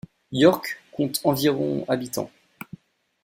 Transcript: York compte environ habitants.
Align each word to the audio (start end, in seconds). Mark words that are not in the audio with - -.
York 0.31 0.63
compte 0.93 1.21
environ 1.25 1.85
habitants. 1.87 2.31